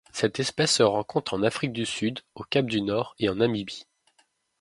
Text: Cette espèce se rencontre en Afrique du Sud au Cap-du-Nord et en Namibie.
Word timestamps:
Cette 0.11 0.39
espèce 0.39 0.77
se 0.77 0.81
rencontre 0.81 1.35
en 1.35 1.43
Afrique 1.43 1.73
du 1.73 1.85
Sud 1.85 2.21
au 2.33 2.41
Cap-du-Nord 2.41 3.13
et 3.19 3.29
en 3.29 3.35
Namibie. 3.35 3.85